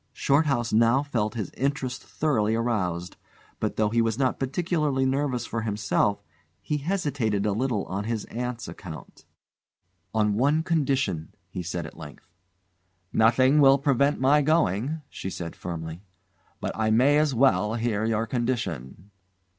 Shorthouse 0.13 0.73
now 0.73 1.03
felt 1.03 1.35
his 1.35 1.51
interest 1.51 2.01
thoroughly 2.03 2.55
aroused; 2.55 3.17
but, 3.59 3.75
though 3.75 3.89
he 3.91 4.01
was 4.01 4.17
not 4.17 4.39
particularly 4.39 5.05
nervous 5.05 5.45
for 5.45 5.61
himself, 5.61 6.23
he 6.59 6.77
hesitated 6.79 7.45
a 7.45 7.51
little 7.51 7.85
on 7.85 8.05
his 8.05 8.25
aunt's 8.25 8.67
account. 8.67 9.25
"On 10.11 10.33
one 10.33 10.63
condition," 10.63 11.35
he 11.51 11.61
said 11.61 11.85
at 11.85 11.99
length. 11.99 12.25
"Nothing 13.13 13.61
will 13.61 13.77
prevent 13.77 14.19
my 14.19 14.41
going," 14.41 15.03
she 15.07 15.29
said 15.29 15.55
firmly; 15.55 16.01
"but 16.59 16.71
I 16.73 16.89
may 16.89 17.19
as 17.19 17.35
well 17.35 17.75
hear 17.75 18.03
your 18.03 18.25
condition." 18.25 19.11